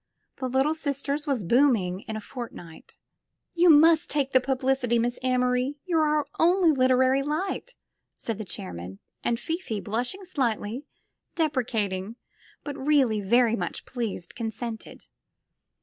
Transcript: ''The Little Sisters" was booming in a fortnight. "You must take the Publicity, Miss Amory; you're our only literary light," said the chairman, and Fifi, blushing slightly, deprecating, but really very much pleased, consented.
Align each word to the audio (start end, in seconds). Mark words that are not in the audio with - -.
''The 0.39 0.51
Little 0.51 0.73
Sisters" 0.73 1.27
was 1.27 1.43
booming 1.43 1.99
in 2.07 2.15
a 2.15 2.21
fortnight. 2.21 2.97
"You 3.53 3.69
must 3.69 4.09
take 4.09 4.31
the 4.33 4.39
Publicity, 4.41 4.97
Miss 4.97 5.19
Amory; 5.21 5.75
you're 5.85 6.01
our 6.07 6.25
only 6.39 6.71
literary 6.71 7.21
light," 7.21 7.75
said 8.17 8.39
the 8.39 8.43
chairman, 8.43 8.97
and 9.23 9.39
Fifi, 9.39 9.79
blushing 9.79 10.25
slightly, 10.25 10.85
deprecating, 11.35 12.15
but 12.63 12.75
really 12.79 13.21
very 13.21 13.55
much 13.55 13.85
pleased, 13.85 14.33
consented. 14.33 15.05